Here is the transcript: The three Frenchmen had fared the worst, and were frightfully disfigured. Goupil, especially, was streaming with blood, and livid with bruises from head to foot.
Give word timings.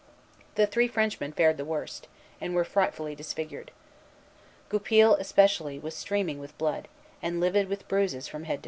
The 0.55 0.65
three 0.65 0.87
Frenchmen 0.87 1.29
had 1.29 1.37
fared 1.37 1.57
the 1.57 1.63
worst, 1.63 2.07
and 2.41 2.55
were 2.55 2.63
frightfully 2.63 3.13
disfigured. 3.13 3.69
Goupil, 4.67 5.13
especially, 5.19 5.77
was 5.77 5.95
streaming 5.95 6.39
with 6.39 6.57
blood, 6.57 6.87
and 7.21 7.39
livid 7.39 7.67
with 7.67 7.87
bruises 7.87 8.27
from 8.27 8.45
head 8.45 8.49
to 8.53 8.57
foot. 8.57 8.59